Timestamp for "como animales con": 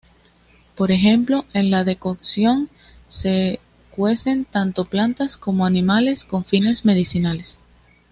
5.37-6.43